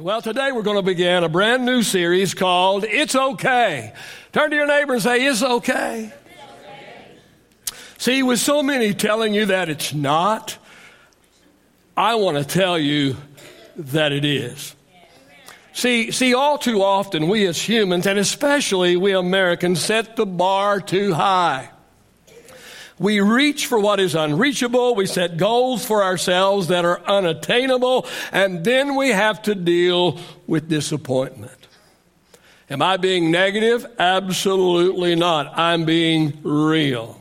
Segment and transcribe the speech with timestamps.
[0.00, 3.92] Well, today we're going to begin a brand new series called It's Okay.
[4.32, 6.10] Turn to your neighbor and say, It's okay.
[7.98, 10.56] See, with so many telling you that it's not,
[11.98, 13.18] I want to tell you
[13.76, 14.74] that it is.
[15.74, 20.80] See, see, all too often we as humans, and especially we Americans, set the bar
[20.80, 21.68] too high.
[23.00, 24.94] We reach for what is unreachable.
[24.94, 28.06] We set goals for ourselves that are unattainable.
[28.30, 31.66] And then we have to deal with disappointment.
[32.68, 33.86] Am I being negative?
[33.98, 35.58] Absolutely not.
[35.58, 37.18] I'm being real.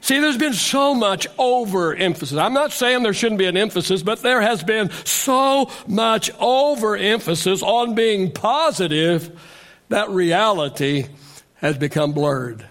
[0.00, 2.36] See, there's been so much overemphasis.
[2.36, 7.62] I'm not saying there shouldn't be an emphasis, but there has been so much overemphasis
[7.62, 9.40] on being positive
[9.90, 11.06] that reality
[11.54, 12.66] has become blurred.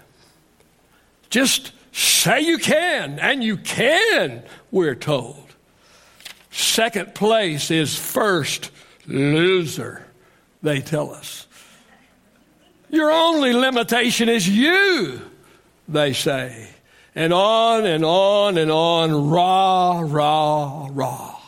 [1.32, 5.46] Just say you can, and you can, we're told.
[6.50, 8.70] Second place is first
[9.06, 10.06] loser,
[10.60, 11.46] they tell us.
[12.90, 15.22] Your only limitation is you,
[15.88, 16.68] they say.
[17.14, 21.40] And on and on and on, rah, rah, rah.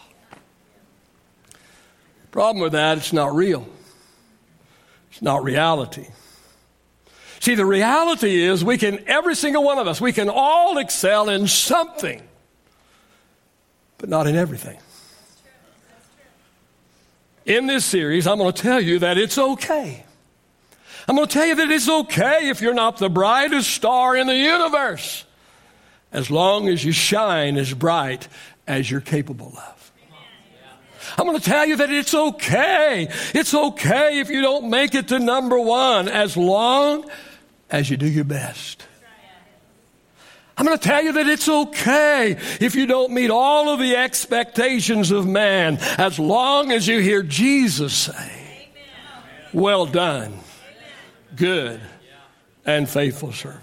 [2.31, 3.69] Problem with that, it's not real.
[5.11, 6.07] It's not reality.
[7.45, 11.29] See, the reality is we can, every single one of us, we can all excel
[11.29, 12.23] in something,
[13.99, 14.79] but not in everything.
[17.45, 20.07] In this series, I'm going to tell you that it's okay.
[21.07, 24.27] I'm going to tell you that it's okay if you're not the brightest star in
[24.27, 25.27] the universe,
[26.13, 28.27] as long as you shine as bright
[28.67, 29.93] as you're capable of.
[31.19, 33.09] I'm going to tell you that it's okay.
[33.35, 37.05] It's okay if you don't make it to number one, as long
[37.75, 38.87] as you do your best.
[40.57, 43.97] I'm going to tell you that it's okay if you don't meet all of the
[43.97, 48.69] expectations of man as long as you hear Jesus say,
[49.53, 50.39] Well done,
[51.35, 51.81] good
[52.65, 53.63] and faithful servant.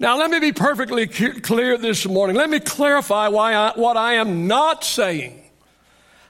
[0.00, 2.34] Now, let me be perfectly clear this morning.
[2.34, 5.40] Let me clarify why I, what I am not saying.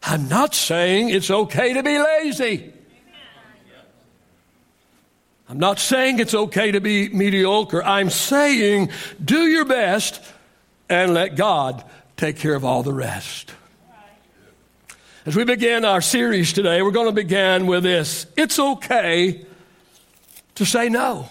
[0.02, 2.74] I'm not saying it's okay to be lazy.
[5.52, 7.84] I'm not saying it's okay to be mediocre.
[7.84, 8.88] I'm saying
[9.22, 10.18] do your best
[10.88, 11.84] and let God
[12.16, 13.52] take care of all the rest.
[15.26, 19.44] As we begin our series today, we're going to begin with this it's okay
[20.54, 21.28] to say no.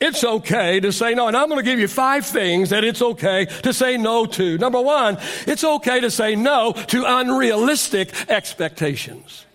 [0.00, 1.28] It's okay to say no.
[1.28, 4.58] And I'm going to give you five things that it's okay to say no to.
[4.58, 9.45] Number one, it's okay to say no to unrealistic expectations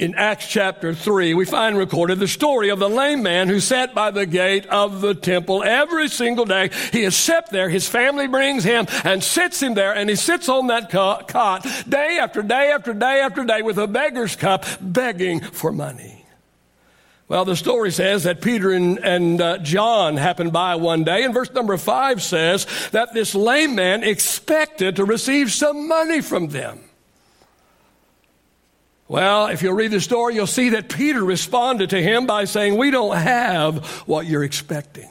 [0.00, 3.94] in Acts chapter 3, we find recorded the story of the lame man who sat
[3.94, 6.70] by the gate of the temple every single day.
[6.90, 7.68] He is set there.
[7.68, 12.18] His family brings him and sits him there, and he sits on that cot day
[12.18, 16.24] after day after day after day with a beggar's cup begging for money.
[17.28, 21.34] Well, the story says that Peter and, and uh, John happened by one day, and
[21.34, 26.80] verse number five says that this lame man expected to receive some money from them.
[29.10, 32.76] Well, if you'll read the story, you'll see that Peter responded to him by saying,
[32.76, 35.10] We don't have what you're expecting.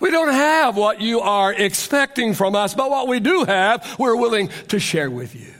[0.00, 4.16] We don't have what you are expecting from us, but what we do have, we're
[4.16, 5.52] willing to share with you.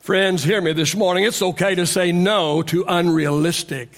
[0.00, 1.24] Friends, hear me this morning.
[1.24, 3.90] It's okay to say no to unrealistic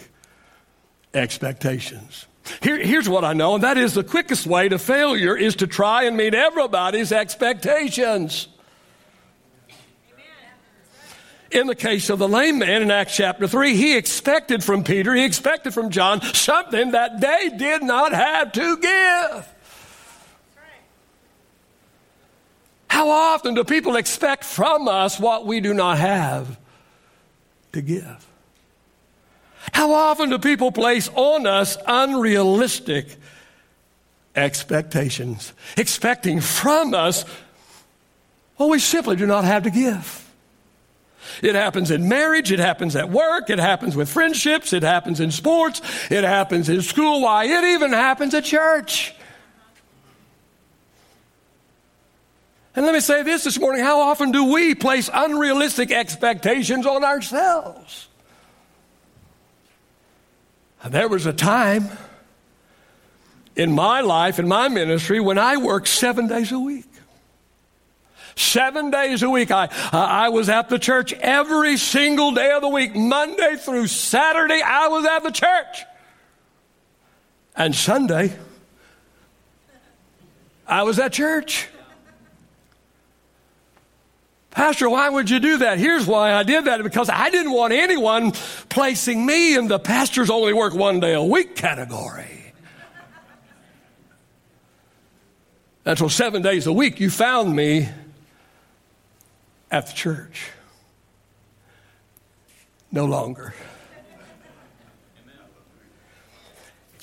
[1.15, 2.27] expectations.
[2.65, 5.69] Here, here's what I know, and that is the quickest way to failure is to
[5.69, 8.49] try and meet everybody's expectations.
[11.51, 15.15] In the case of the lame man in Acts chapter 3, he expected from Peter,
[15.15, 19.49] he expected from John something that they did not have to give.
[22.89, 26.59] How often do people expect from us what we do not have
[27.73, 28.27] to give?
[29.73, 33.17] How often do people place on us unrealistic
[34.35, 37.25] expectations, expecting from us
[38.57, 40.26] what we simply do not have to give?
[41.43, 45.31] It happens in marriage, it happens at work, it happens with friendships, it happens in
[45.31, 45.81] sports,
[46.11, 47.23] it happens in school.
[47.23, 49.15] Why, it even happens at church.
[52.75, 57.05] And let me say this this morning how often do we place unrealistic expectations on
[57.05, 58.09] ourselves?
[60.87, 61.89] There was a time
[63.57, 66.85] in my life, in my ministry, when I worked seven days a week.
[68.37, 69.51] Seven days a week.
[69.51, 72.95] I, I was at the church every single day of the week.
[72.95, 75.85] Monday through Saturday, I was at the church.
[77.57, 78.37] And Sunday,
[80.67, 81.69] I was at church.
[84.51, 85.79] Pastor, why would you do that?
[85.79, 88.33] Here's why I did that because I didn't want anyone
[88.69, 92.53] placing me in the pastors only work one day a week category.
[95.87, 97.89] And so, seven days a week, you found me
[99.77, 100.51] at the church.
[102.91, 103.55] No longer.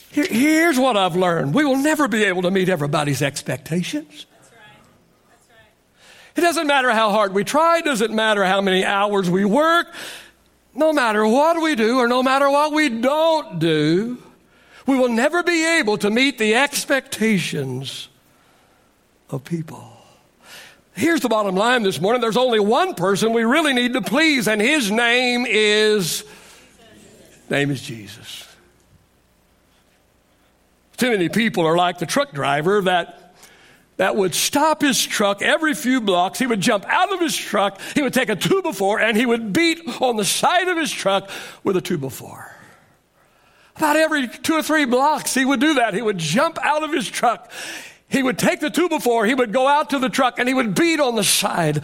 [0.10, 4.26] Here, here's what I've learned we will never be able to meet everybody's expectations.
[6.36, 9.94] It doesn't matter how hard we try, it doesn't matter how many hours we work,
[10.74, 14.18] no matter what we do or no matter what we don't do,
[14.88, 18.10] we will never be able to meet the expectations
[19.30, 19.93] of people.
[20.96, 24.48] Here's the bottom line this morning there's only one person we really need to please,
[24.48, 26.24] and his name is
[27.50, 28.48] name is Jesus.
[30.98, 33.36] Too many people are like the truck driver that
[33.98, 36.40] that would stop his truck every few blocks.
[36.40, 37.80] He would jump out of his truck.
[37.94, 40.78] He would take a two by four and he would beat on the side of
[40.78, 41.30] his truck
[41.64, 42.56] with a two by four.
[43.76, 45.94] About every two or three blocks, he would do that.
[45.94, 47.52] He would jump out of his truck.
[48.14, 50.48] He would take the two by four, he would go out to the truck and
[50.48, 51.84] he would beat on the side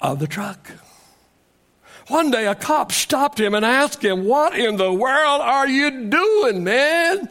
[0.00, 0.72] of the truck.
[2.08, 6.10] One day a cop stopped him and asked him, What in the world are you
[6.10, 7.28] doing, man?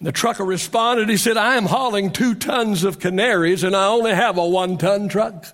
[0.00, 4.12] The trucker responded, he said, I am hauling two tons of canaries and I only
[4.12, 5.46] have a one ton truck.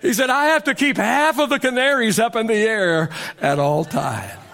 [0.00, 3.10] He said, I have to keep half of the canaries up in the air
[3.40, 4.47] at all times.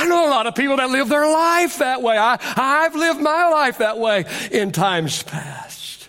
[0.00, 2.16] I know a lot of people that live their life that way.
[2.16, 6.08] I, I've lived my life that way in times past.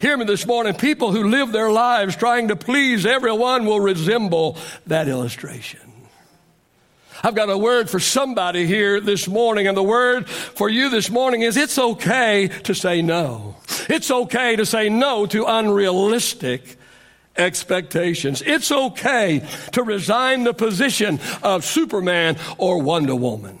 [0.00, 0.74] Hear me this morning.
[0.74, 5.80] People who live their lives trying to please everyone will resemble that illustration.
[7.22, 11.08] I've got a word for somebody here this morning, and the word for you this
[11.08, 13.56] morning is it's okay to say no.
[13.88, 16.76] It's okay to say no to unrealistic
[17.36, 18.42] expectations.
[18.42, 23.58] It's okay to resign the position of Superman or Wonder Woman.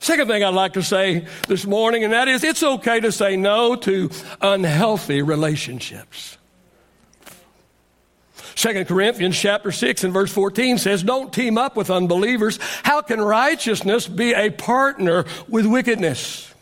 [0.00, 3.36] Second thing I'd like to say this morning, and that is it's okay to say
[3.36, 4.10] no to
[4.40, 6.36] unhealthy relationships.
[8.54, 12.58] Second Corinthians chapter 6 and verse 14 says, Don't team up with unbelievers.
[12.82, 16.53] How can righteousness be a partner with wickedness?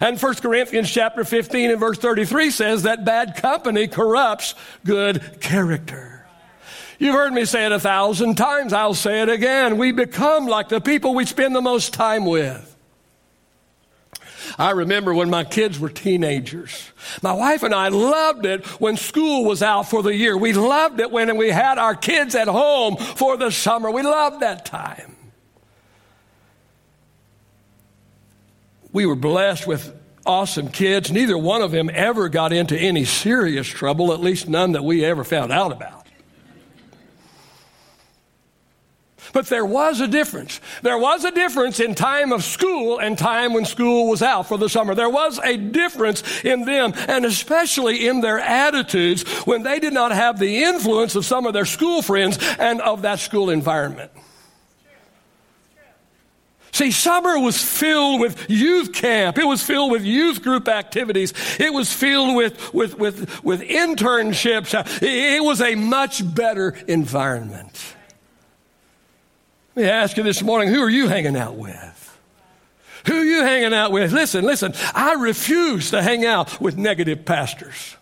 [0.00, 4.54] And 1 Corinthians chapter 15 and verse 33 says that bad company corrupts
[4.84, 6.26] good character.
[6.98, 8.72] You've heard me say it a thousand times.
[8.72, 9.78] I'll say it again.
[9.78, 12.64] We become like the people we spend the most time with.
[14.58, 16.90] I remember when my kids were teenagers.
[17.22, 20.36] My wife and I loved it when school was out for the year.
[20.36, 23.90] We loved it when we had our kids at home for the summer.
[23.90, 25.17] We loved that time.
[28.92, 29.94] We were blessed with
[30.24, 31.10] awesome kids.
[31.10, 35.04] Neither one of them ever got into any serious trouble, at least none that we
[35.04, 35.98] ever found out about.
[39.32, 40.60] But there was a difference.
[40.82, 44.56] There was a difference in time of school and time when school was out for
[44.56, 44.94] the summer.
[44.94, 50.12] There was a difference in them, and especially in their attitudes when they did not
[50.12, 54.10] have the influence of some of their school friends and of that school environment.
[56.78, 59.36] See, summer was filled with youth camp.
[59.36, 61.34] It was filled with youth group activities.
[61.58, 65.02] It was filled with, with, with, with internships.
[65.02, 67.96] It was a much better environment.
[69.74, 72.18] Let me ask you this morning who are you hanging out with?
[73.08, 74.12] Who are you hanging out with?
[74.12, 77.96] Listen, listen, I refuse to hang out with negative pastors.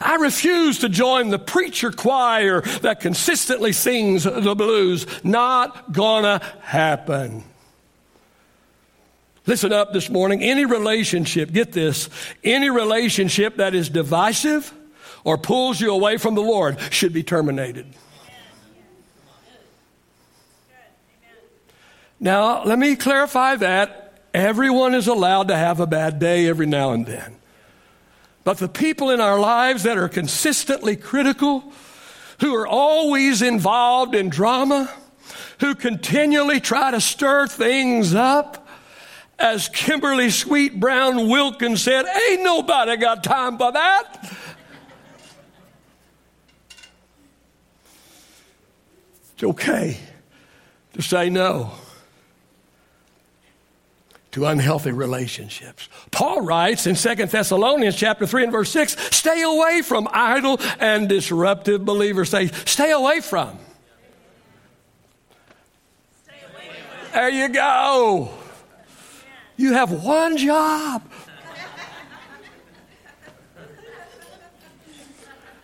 [0.00, 5.06] I refuse to join the preacher choir that consistently sings the blues.
[5.24, 7.44] Not gonna happen.
[9.46, 10.42] Listen up this morning.
[10.42, 12.10] Any relationship, get this,
[12.42, 14.74] any relationship that is divisive
[15.22, 17.86] or pulls you away from the Lord should be terminated.
[22.18, 24.22] Now, let me clarify that.
[24.32, 27.36] Everyone is allowed to have a bad day every now and then.
[28.46, 31.64] But the people in our lives that are consistently critical,
[32.38, 34.88] who are always involved in drama,
[35.58, 38.68] who continually try to stir things up,
[39.36, 44.36] as Kimberly Sweet Brown Wilkins said, ain't nobody got time for that.
[49.34, 49.96] It's okay
[50.92, 51.72] to say no
[54.36, 55.88] to unhealthy relationships.
[56.10, 61.08] Paul writes in 2 Thessalonians chapter 3 and verse 6, stay away from idle and
[61.08, 62.28] disruptive believers.
[62.28, 63.58] Say, stay away from.
[67.14, 68.28] There you go.
[69.56, 71.02] You have one job.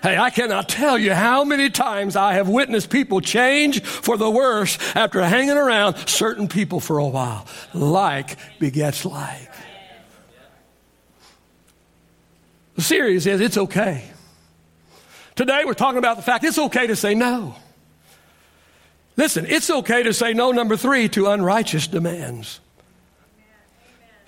[0.03, 4.29] Hey, I cannot tell you how many times I have witnessed people change for the
[4.29, 7.47] worse after hanging around certain people for a while.
[7.73, 9.49] Like begets like.
[12.75, 14.05] The series is It's Okay.
[15.37, 17.55] Today we're talking about the fact it's okay to say no.
[19.17, 22.61] Listen, it's okay to say no, number three, to unrighteous demands.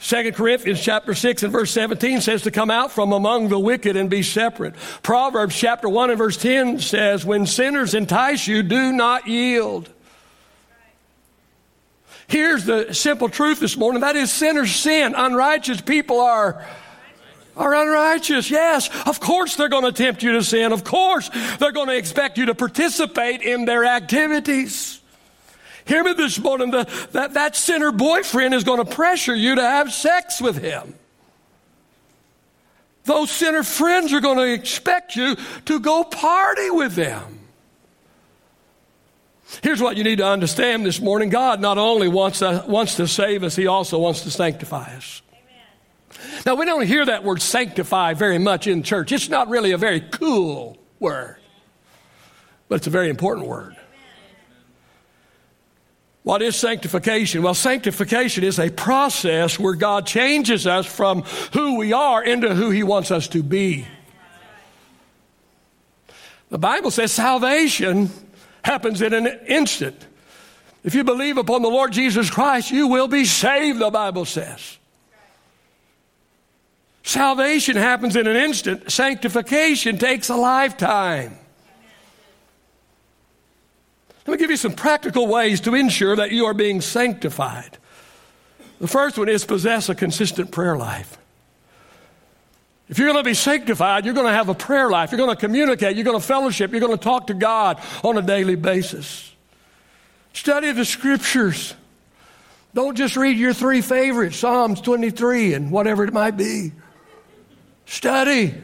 [0.04, 3.96] Second Corinthians chapter 6 and verse 17 says to come out from among the wicked
[3.96, 4.74] and be separate.
[5.02, 9.88] Proverbs chapter 1 and verse 10 says, when sinners entice you, do not yield.
[12.26, 14.02] Here's the simple truth this morning.
[14.02, 15.14] That is sinners sin.
[15.16, 16.62] Unrighteous people are,
[17.56, 18.50] are unrighteous.
[18.50, 20.72] Yes, of course they're going to tempt you to sin.
[20.72, 25.00] Of course they're going to expect you to participate in their activities.
[25.86, 26.70] Hear me this morning.
[26.70, 30.94] The, that, that sinner boyfriend is going to pressure you to have sex with him.
[33.04, 35.36] Those sinner friends are going to expect you
[35.66, 37.40] to go party with them.
[39.62, 43.06] Here's what you need to understand this morning God not only wants to, wants to
[43.06, 45.22] save us, He also wants to sanctify us.
[45.32, 46.42] Amen.
[46.46, 49.12] Now, we don't hear that word sanctify very much in church.
[49.12, 51.36] It's not really a very cool word,
[52.68, 53.73] but it's a very important word.
[56.24, 57.42] What is sanctification?
[57.42, 62.70] Well, sanctification is a process where God changes us from who we are into who
[62.70, 63.86] He wants us to be.
[66.48, 68.10] The Bible says salvation
[68.62, 70.06] happens in an instant.
[70.82, 74.78] If you believe upon the Lord Jesus Christ, you will be saved, the Bible says.
[77.02, 81.36] Salvation happens in an instant, sanctification takes a lifetime.
[84.26, 87.76] Let me give you some practical ways to ensure that you are being sanctified.
[88.80, 91.18] The first one is possess a consistent prayer life.
[92.88, 95.10] If you're going to be sanctified, you're going to have a prayer life.
[95.10, 95.96] You're going to communicate.
[95.96, 96.70] You're going to fellowship.
[96.70, 99.32] You're going to talk to God on a daily basis.
[100.32, 101.74] Study the scriptures.
[102.74, 106.72] Don't just read your three favorites, Psalms 23 and whatever it might be.
[107.86, 108.54] Study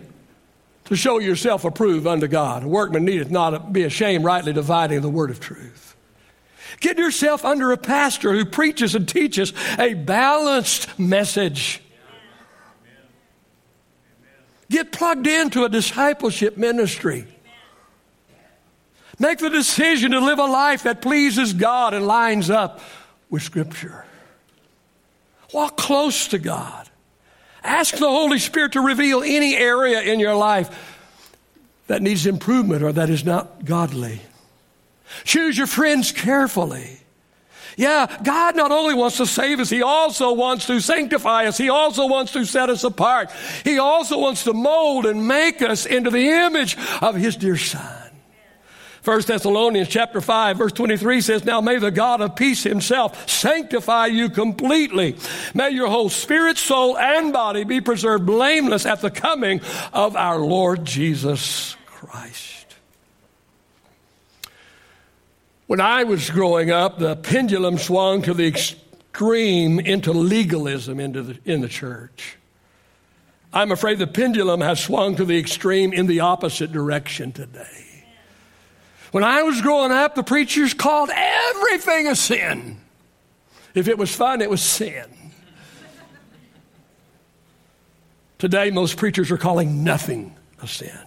[0.91, 2.65] to show yourself approved unto God.
[2.65, 5.95] A workman needeth not be ashamed, rightly dividing the word of truth.
[6.81, 11.81] Get yourself under a pastor who preaches and teaches a balanced message.
[14.69, 17.25] Get plugged into a discipleship ministry.
[19.21, 22.81] Make the decision to live a life that pleases God and lines up
[23.29, 24.05] with Scripture.
[25.53, 26.90] Walk close to God.
[27.63, 30.99] Ask the Holy Spirit to reveal any area in your life
[31.87, 34.21] that needs improvement or that is not godly.
[35.25, 37.01] Choose your friends carefully.
[37.77, 41.57] Yeah, God not only wants to save us, He also wants to sanctify us.
[41.57, 43.31] He also wants to set us apart.
[43.65, 48.10] He also wants to mold and make us into the image of His dear Son.
[49.05, 54.07] 1 Thessalonians chapter 5 verse 23 says, Now may the God of peace himself sanctify
[54.07, 55.17] you completely.
[55.55, 59.61] May your whole spirit, soul, and body be preserved blameless at the coming
[59.93, 62.67] of our Lord Jesus Christ.
[65.67, 71.39] When I was growing up, the pendulum swung to the extreme into legalism into the,
[71.45, 72.37] in the church.
[73.53, 77.90] I'm afraid the pendulum has swung to the extreme in the opposite direction today.
[79.11, 82.79] When I was growing up, the preachers called everything a sin.
[83.75, 85.07] If it was fun, it was sin.
[88.39, 90.99] Today, most preachers are calling nothing a sin.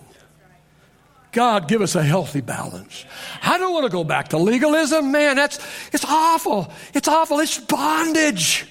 [1.32, 3.06] God, give us a healthy balance.
[3.42, 5.12] I don't want to go back to legalism.
[5.12, 5.60] Man, that's,
[5.92, 6.72] it's awful.
[6.94, 7.40] It's awful.
[7.40, 8.68] It's bondage.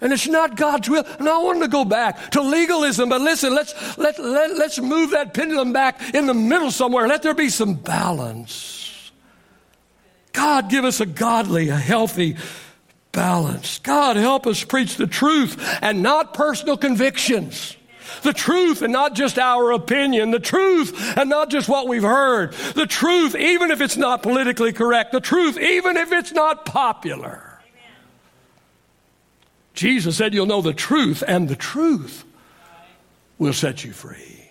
[0.00, 1.04] And it's not God's will.
[1.18, 5.10] And I want to go back to legalism, but listen, let's, let, let, let's move
[5.10, 7.08] that pendulum back in the middle somewhere.
[7.08, 9.10] Let there be some balance.
[10.32, 12.36] God, give us a godly, a healthy
[13.10, 13.80] balance.
[13.80, 17.76] God, help us preach the truth and not personal convictions.
[18.22, 20.30] The truth and not just our opinion.
[20.30, 22.52] The truth and not just what we've heard.
[22.52, 25.12] The truth, even if it's not politically correct.
[25.12, 27.47] The truth, even if it's not popular.
[29.78, 32.24] Jesus said, You'll know the truth, and the truth
[33.38, 34.50] will set you free.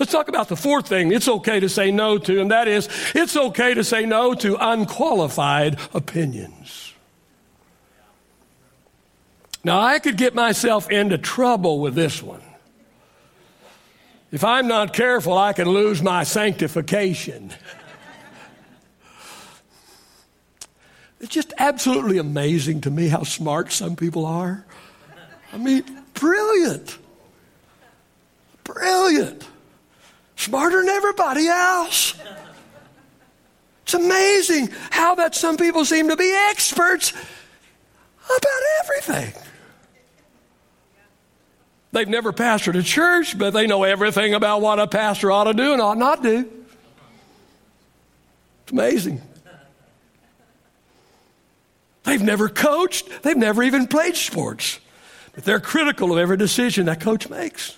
[0.00, 2.88] Let's talk about the fourth thing it's okay to say no to, and that is
[3.14, 6.94] it's okay to say no to unqualified opinions.
[9.62, 12.42] Now, I could get myself into trouble with this one.
[14.32, 17.52] If I'm not careful, I can lose my sanctification.
[21.20, 24.64] It's just absolutely amazing to me how smart some people are.
[25.52, 25.84] I mean,
[26.14, 26.96] brilliant.
[28.64, 29.46] Brilliant.
[30.36, 32.14] Smarter than everybody else.
[33.82, 37.12] It's amazing how that some people seem to be experts
[38.24, 39.34] about everything.
[41.92, 45.54] They've never pastored a church, but they know everything about what a pastor ought to
[45.54, 46.48] do and ought not do.
[48.62, 49.20] It's amazing.
[52.04, 54.80] They've never coached, they've never even played sports,
[55.34, 57.76] but they're critical of every decision that coach makes.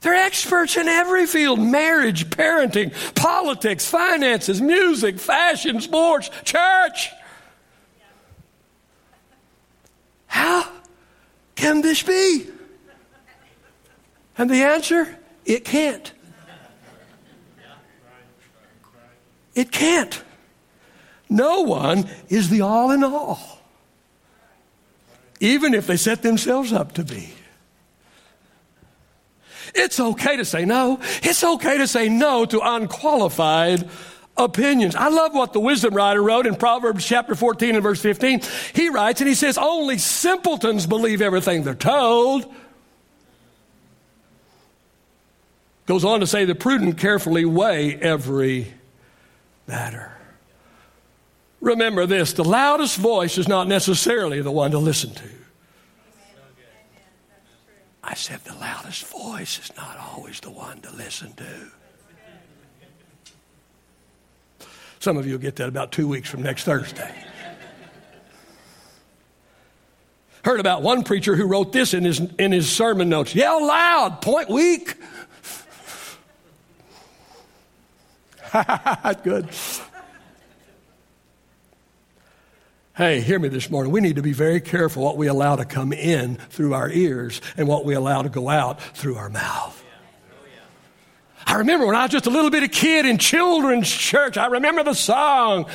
[0.00, 7.10] They're experts in every field marriage, parenting, politics, finances, music, fashion, sports, church.
[10.26, 10.70] How
[11.56, 12.46] can this be?
[14.38, 16.12] And the answer it can't.
[19.54, 20.22] It can't.
[21.28, 23.38] No one is the all in all,
[25.40, 27.32] even if they set themselves up to be.
[29.74, 31.00] It's okay to say no.
[31.22, 33.88] It's okay to say no to unqualified
[34.36, 34.94] opinions.
[34.94, 38.40] I love what the wisdom writer wrote in Proverbs chapter 14 and verse 15.
[38.74, 42.52] He writes and he says, Only simpletons believe everything they're told.
[45.86, 48.72] Goes on to say, The prudent carefully weigh every
[49.66, 50.15] matter.
[51.66, 55.28] Remember this the loudest voice is not necessarily the one to listen to.
[58.04, 61.72] I said the loudest voice is not always the one to listen to.
[65.00, 67.12] Some of you will get that about two weeks from next Thursday.
[70.44, 74.22] Heard about one preacher who wrote this in his, in his sermon notes yell loud,
[74.22, 74.94] point weak.
[79.24, 79.48] Good.
[82.96, 83.92] Hey, hear me this morning.
[83.92, 87.42] We need to be very careful what we allow to come in through our ears
[87.58, 89.84] and what we allow to go out through our mouth.
[91.46, 94.82] I remember when I was just a little bitty kid in children's church, I remember
[94.82, 95.66] the song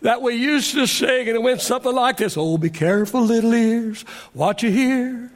[0.00, 3.54] that we used to sing, and it went something like this Oh, be careful, little
[3.54, 4.02] ears,
[4.32, 5.30] what you hear.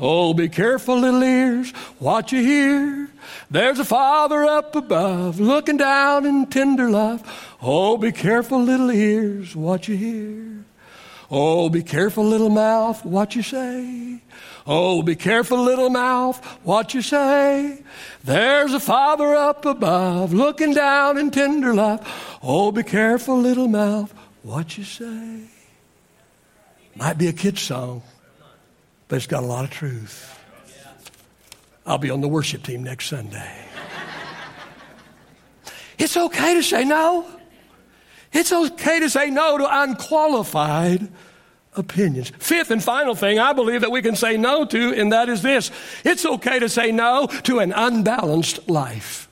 [0.00, 3.08] Oh, be careful, little ears, what you hear.
[3.48, 7.22] There's a father up above looking down in tender love.
[7.66, 10.64] Oh, be careful, little ears, what you hear.
[11.30, 14.20] Oh, be careful, little mouth, what you say.
[14.66, 17.82] Oh, be careful, little mouth, what you say.
[18.22, 22.00] There's a father up above looking down in tender love.
[22.42, 25.40] Oh, be careful, little mouth, what you say.
[26.96, 28.02] Might be a kid's song
[29.08, 30.38] but it's got a lot of truth.
[31.86, 33.54] I'll be on the worship team next Sunday.
[35.96, 37.24] It's okay to say no.
[38.34, 41.08] It's okay to say no to unqualified
[41.76, 42.30] opinions.
[42.38, 45.40] Fifth and final thing I believe that we can say no to, and that is
[45.40, 45.70] this
[46.04, 49.28] it's okay to say no to an unbalanced life.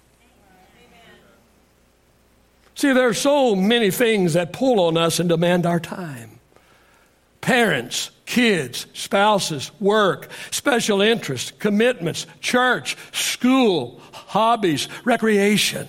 [2.75, 6.39] See, there are so many things that pull on us and demand our time.
[7.41, 15.89] Parents, kids, spouses, work, special interests, commitments, church, school, hobbies, recreation.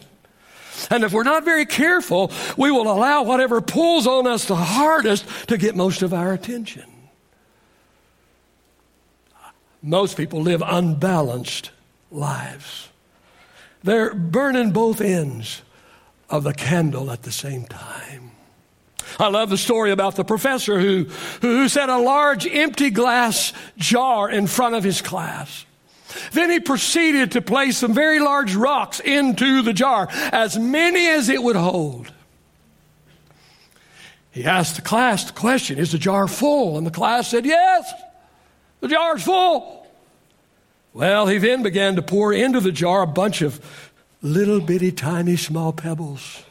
[0.90, 5.26] And if we're not very careful, we will allow whatever pulls on us the hardest
[5.48, 6.86] to get most of our attention.
[9.82, 11.72] Most people live unbalanced
[12.10, 12.90] lives.
[13.84, 15.62] They're burning both ends
[16.30, 18.32] of the candle at the same time.
[19.20, 21.06] I love the story about the professor who,
[21.42, 25.66] who set a large empty glass jar in front of his class.
[26.32, 31.30] Then he proceeded to place some very large rocks into the jar, as many as
[31.30, 32.12] it would hold.
[34.32, 36.78] He asked the class the question Is the jar full?
[36.78, 37.92] And the class said, Yes,
[38.80, 39.88] the jar's full.
[40.94, 43.60] Well, he then began to pour into the jar a bunch of
[44.22, 46.44] little bitty tiny small pebbles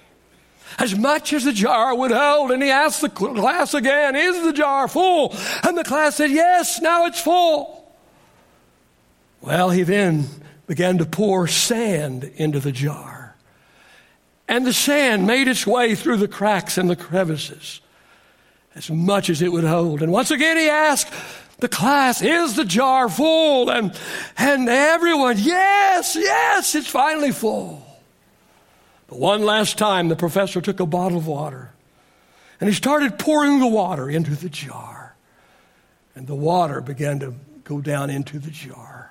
[0.79, 2.51] as much as the jar would hold.
[2.51, 5.35] And he asked the class again, Is the jar full?
[5.63, 7.82] And the class said, Yes, now it's full.
[9.43, 10.27] Well, he then
[10.67, 13.35] began to pour sand into the jar.
[14.49, 17.81] And the sand made its way through the cracks and the crevices
[18.75, 20.03] as much as it would hold.
[20.03, 21.13] And once again, he asked
[21.59, 23.69] the class, Is the jar full?
[23.69, 23.99] And,
[24.39, 27.85] and everyone, Yes, yes, it's finally full.
[29.09, 31.73] But one last time, the professor took a bottle of water
[32.61, 35.17] and he started pouring the water into the jar.
[36.15, 39.02] And the water began to go down into the jar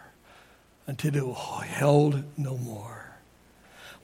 [0.92, 3.16] until oh, it held no more.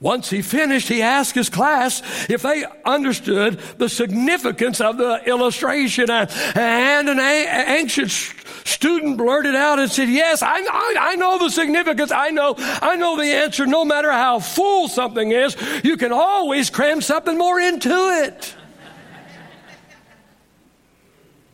[0.00, 6.08] Once he finished, he asked his class if they understood the significance of the illustration.
[6.08, 8.32] And an anxious
[8.64, 12.10] student blurted out and said, Yes, I, I, I, know the significance.
[12.10, 13.66] I know, I know the answer.
[13.66, 18.54] No matter how full something is, you can always cram something more into it.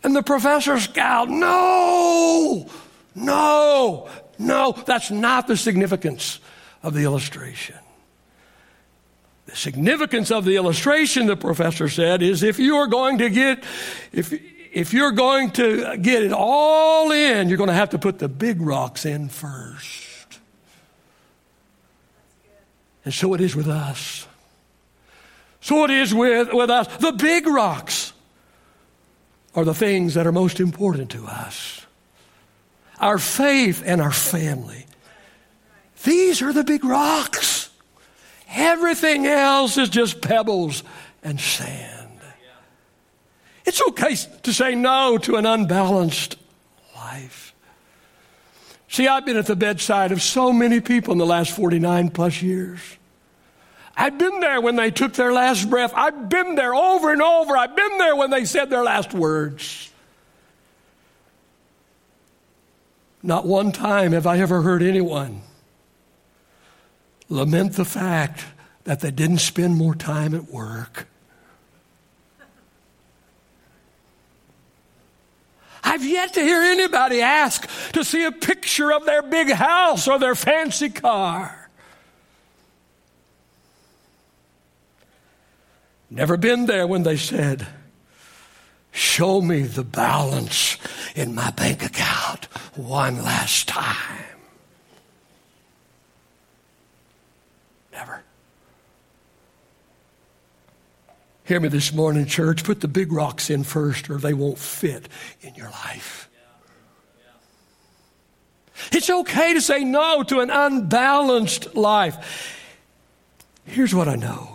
[0.05, 2.69] and the professor scowled, No,
[3.17, 6.41] no, no, that's not the significance
[6.83, 7.77] of the illustration.
[9.47, 13.65] The significance of the illustration, the professor said, is if you are going to get,
[14.13, 14.33] if,
[14.73, 18.29] if you're going to get it all in, you're going to have to put the
[18.29, 20.41] big rocks in first.
[23.05, 24.27] And so it is with us.
[25.61, 26.87] So it is with, with us.
[26.99, 28.13] The big rocks
[29.55, 31.84] are the things that are most important to us
[33.01, 34.87] our faith and our family.
[36.05, 37.71] These are the big rocks.
[38.51, 40.83] Everything else is just pebbles
[41.23, 42.05] and sand.
[43.65, 46.37] It's okay to say no to an unbalanced
[46.95, 47.55] life.
[48.89, 52.43] See, I've been at the bedside of so many people in the last 49 plus
[52.43, 52.81] years.
[53.97, 55.93] I've been there when they took their last breath.
[55.95, 57.57] I've been there over and over.
[57.57, 59.91] I've been there when they said their last words.
[63.25, 65.41] Not one time have I ever heard anyone
[67.31, 68.45] lament the fact
[68.85, 71.09] that they didn't spend more time at work.
[75.83, 80.19] I've yet to hear anybody ask to see a picture of their big house or
[80.19, 81.71] their fancy car.
[86.11, 87.67] Never been there when they said,
[88.93, 90.77] Show me the balance
[91.15, 94.25] in my bank account one last time.
[97.93, 98.23] Never.
[101.45, 102.65] Hear me this morning, church.
[102.65, 105.09] Put the big rocks in first, or they won't fit
[105.41, 106.29] in your life.
[108.91, 112.61] It's okay to say no to an unbalanced life.
[113.65, 114.54] Here's what I know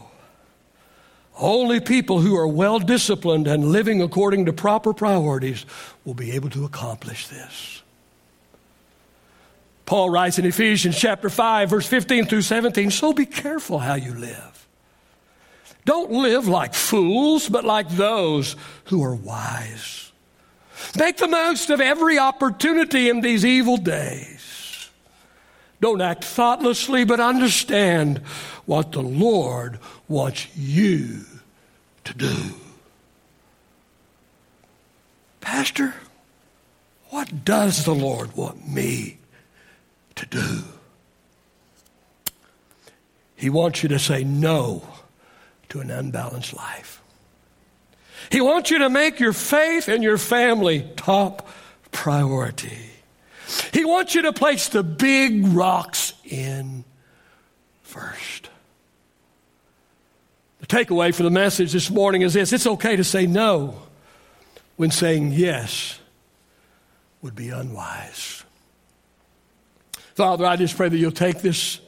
[1.39, 5.65] only people who are well disciplined and living according to proper priorities
[6.05, 7.81] will be able to accomplish this.
[9.85, 14.13] Paul writes in Ephesians chapter 5, verse 15 through 17 So be careful how you
[14.13, 14.67] live.
[15.85, 20.11] Don't live like fools, but like those who are wise.
[20.97, 24.58] Make the most of every opportunity in these evil days.
[25.81, 28.19] Don't act thoughtlessly, but understand
[28.65, 31.21] what the Lord wants you
[32.03, 32.35] to do.
[35.39, 35.95] Pastor,
[37.09, 39.19] what does the Lord want me
[40.19, 40.63] to do.
[43.35, 44.83] He wants you to say no
[45.69, 47.01] to an unbalanced life.
[48.29, 51.47] He wants you to make your faith and your family top
[51.91, 52.88] priority.
[53.73, 56.83] He wants you to place the big rocks in
[57.81, 58.49] first.
[60.59, 63.81] The takeaway for the message this morning is this it's okay to say no
[64.75, 65.99] when saying yes
[67.21, 68.43] would be unwise.
[70.15, 71.79] Father, I just pray that you'll take this,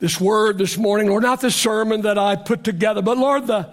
[0.00, 3.72] this word this morning, Lord, not the sermon that I put together, but Lord, the,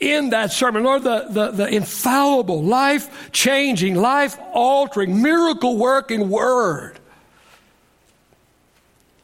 [0.00, 6.98] in that sermon, Lord, the, the, the infallible, life changing, life altering, miracle working word.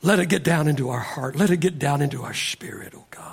[0.02, 1.34] Let it get down into our heart.
[1.34, 3.32] Let it get down into our spirit, oh God.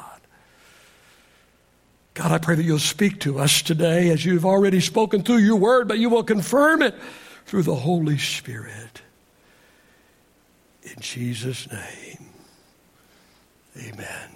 [2.13, 5.58] God, I pray that you'll speak to us today as you've already spoken through your
[5.58, 6.95] word, but you will confirm it
[7.45, 9.01] through the Holy Spirit.
[10.84, 12.29] In Jesus' name,
[13.77, 14.29] amen.